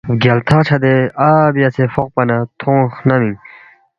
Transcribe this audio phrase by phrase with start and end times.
[0.09, 3.37] بگیال تھق چھدے نہ آ بیاسے فوقپانا تھونگ خنمینگ